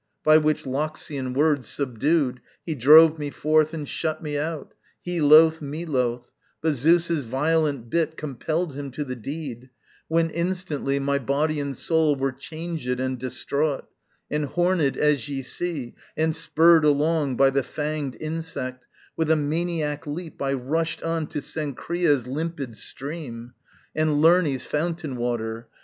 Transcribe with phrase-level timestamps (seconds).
[0.23, 5.61] By which Loxian word Subdued, he drove me forth and shut me out, He loth,
[5.61, 9.69] me loth, but Zeus's violent bit Compelled him to the deed:
[10.07, 13.87] when instantly My body and soul were changèd and distraught,
[14.31, 20.07] And, hornèd as ye see, and spurred along By the fanged insect, with a maniac
[20.07, 23.53] leap I rushed on to Cenchrea's limpid stream
[23.95, 25.67] And Lerné's fountain water.